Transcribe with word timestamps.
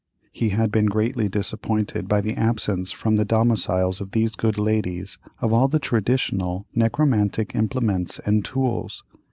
He 0.31 0.49
had 0.49 0.71
been 0.71 0.87
greatly 0.87 1.29
disappointed 1.29 2.07
by 2.07 2.21
the 2.21 2.33
absence 2.33 2.91
from 2.91 3.17
the 3.17 3.23
domiciles 3.23 4.01
of 4.01 4.13
these 4.13 4.33
good 4.35 4.57
ladies 4.57 5.19
of 5.41 5.53
all 5.53 5.67
the 5.67 5.77
traditional 5.77 6.65
necromantic 6.73 7.53
implements 7.53 8.17
and 8.25 8.43
tools. 8.43 9.03